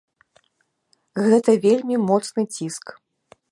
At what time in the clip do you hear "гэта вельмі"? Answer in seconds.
1.27-1.95